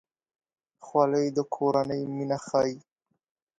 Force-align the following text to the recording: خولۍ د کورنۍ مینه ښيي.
خولۍ 0.85 1.27
د 1.37 1.39
کورنۍ 1.55 2.01
مینه 2.15 2.37
ښيي. 2.45 2.73